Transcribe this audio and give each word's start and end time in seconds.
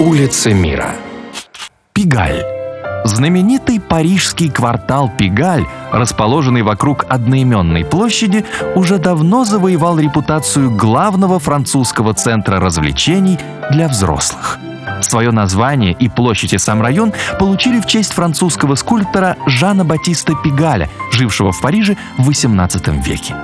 Улицы 0.00 0.52
мира. 0.52 0.94
Пигаль. 1.92 2.44
Знаменитый 3.04 3.80
парижский 3.80 4.48
квартал 4.48 5.10
Пигаль, 5.18 5.66
расположенный 5.90 6.62
вокруг 6.62 7.04
одноименной 7.08 7.84
площади, 7.84 8.44
уже 8.76 8.98
давно 8.98 9.44
завоевал 9.44 9.98
репутацию 9.98 10.70
главного 10.70 11.40
французского 11.40 12.14
центра 12.14 12.60
развлечений 12.60 13.40
для 13.72 13.88
взрослых. 13.88 14.60
Свое 15.00 15.32
название 15.32 15.94
и 15.98 16.08
площадь 16.08 16.52
и 16.52 16.58
сам 16.58 16.80
район 16.80 17.12
получили 17.40 17.80
в 17.80 17.86
честь 17.86 18.12
французского 18.12 18.76
скульптора 18.76 19.36
Жана 19.46 19.84
Батиста 19.84 20.36
Пигаля, 20.36 20.88
жившего 21.10 21.50
в 21.50 21.60
Париже 21.60 21.96
в 22.18 22.30
XVIII 22.30 23.02
веке. 23.02 23.34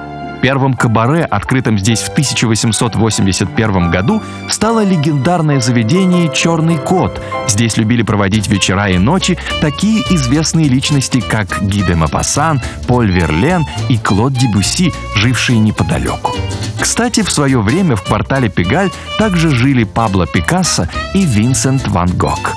Первым 0.45 0.75
кабаре, 0.75 1.25
открытым 1.25 1.79
здесь 1.79 2.01
в 2.03 2.11
1881 2.11 3.91
году, 3.91 4.23
стало 4.51 4.85
легендарное 4.85 5.59
заведение 5.59 6.31
«Черный 6.31 6.77
кот». 6.77 7.19
Здесь 7.49 7.79
любили 7.79 8.03
проводить 8.03 8.47
вечера 8.49 8.91
и 8.91 8.99
ночи 8.99 9.39
такие 9.63 10.03
известные 10.11 10.69
личности, 10.69 11.23
как 11.23 11.63
Ги 11.63 11.83
де 11.83 11.95
Мапассан, 11.95 12.61
Поль 12.87 13.11
Верлен 13.11 13.65
и 13.89 13.97
Клод 13.97 14.35
Дебюсси, 14.35 14.93
жившие 15.17 15.59
неподалеку. 15.61 16.35
Кстати, 16.79 17.23
в 17.23 17.33
свое 17.33 17.63
время 17.63 17.97
в 17.97 18.03
квартале 18.03 18.51
Пегаль 18.51 18.91
также 19.19 19.49
жили 19.49 19.85
Пабло 19.85 20.27
Пикассо 20.27 20.89
и 21.15 21.25
Винсент 21.25 21.89
Ван 21.89 22.11
Гог. 22.19 22.53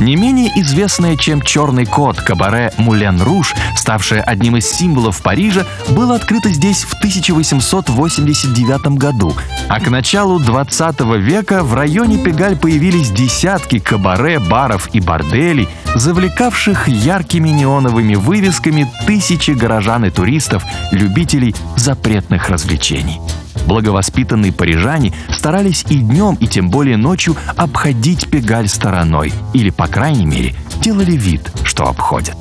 Не 0.00 0.14
менее 0.14 0.52
известное, 0.54 1.16
чем 1.16 1.42
«Черный 1.42 1.84
кот» 1.84 2.20
кабаре 2.20 2.72
«Мулен 2.76 3.20
Руж», 3.20 3.56
ставшее 3.76 4.22
одним 4.22 4.56
из 4.56 4.70
символов 4.70 5.20
Парижа, 5.22 5.66
было 5.88 6.14
открыто 6.14 6.50
здесь 6.50 6.84
в 6.84 6.94
1889 6.94 8.96
году, 8.96 9.34
а 9.68 9.80
к 9.80 9.90
началу 9.90 10.38
20 10.38 11.00
века 11.18 11.64
в 11.64 11.74
районе 11.74 12.18
Пегаль 12.18 12.56
появились 12.56 13.10
десятки 13.10 13.80
кабаре, 13.80 14.38
баров 14.38 14.88
и 14.92 15.00
борделей, 15.00 15.68
завлекавших 15.96 16.86
яркими 16.86 17.48
неоновыми 17.48 18.14
вывесками 18.14 18.88
тысячи 19.04 19.50
горожан 19.50 20.04
и 20.04 20.10
туристов, 20.10 20.62
любителей 20.92 21.56
запретных 21.76 22.48
развлечений. 22.48 23.20
Благовоспитанные 23.68 24.50
парижане 24.50 25.12
старались 25.30 25.84
и 25.90 25.98
днем, 25.98 26.36
и 26.40 26.46
тем 26.46 26.70
более 26.70 26.96
ночью 26.96 27.36
обходить 27.54 28.30
Пегаль 28.30 28.66
стороной, 28.66 29.30
или, 29.52 29.68
по 29.68 29.86
крайней 29.86 30.24
мере, 30.24 30.54
делали 30.80 31.12
вид, 31.12 31.52
что 31.64 31.86
обходят. 31.86 32.36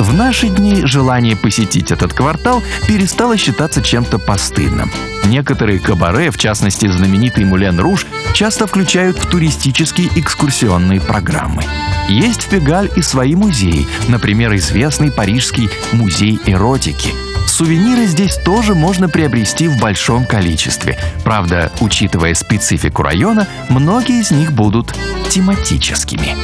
В 0.00 0.12
наши 0.12 0.48
дни 0.48 0.84
желание 0.84 1.34
посетить 1.34 1.90
этот 1.90 2.12
квартал 2.12 2.62
перестало 2.86 3.38
считаться 3.38 3.80
чем-то 3.82 4.18
постыдным. 4.18 4.90
Некоторые 5.24 5.78
кабаре, 5.78 6.30
в 6.30 6.36
частности 6.36 6.86
знаменитый 6.86 7.46
Мулен 7.46 7.80
Руж, 7.80 8.06
часто 8.34 8.66
включают 8.66 9.16
в 9.16 9.30
туристические 9.30 10.08
экскурсионные 10.14 11.00
программы. 11.00 11.62
Есть 12.10 12.42
в 12.42 12.48
Пегаль 12.50 12.90
и 12.96 13.00
свои 13.00 13.34
музеи, 13.34 13.86
например, 14.08 14.54
известный 14.56 15.10
парижский 15.10 15.70
музей 15.92 16.38
эротики– 16.44 17.14
Сувениры 17.60 18.06
здесь 18.06 18.36
тоже 18.36 18.74
можно 18.74 19.06
приобрести 19.06 19.68
в 19.68 19.78
большом 19.78 20.24
количестве. 20.24 20.98
Правда, 21.24 21.70
учитывая 21.82 22.32
специфику 22.32 23.02
района, 23.02 23.46
многие 23.68 24.22
из 24.22 24.30
них 24.30 24.52
будут 24.52 24.94
тематическими. 25.28 26.34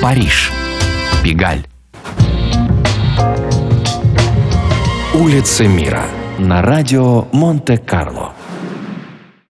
Париж. 0.00 0.50
Пигаль. 1.22 1.66
Улицы 5.12 5.66
мира. 5.66 6.06
На 6.38 6.62
радио 6.62 7.26
Монте-Карло. 7.32 8.32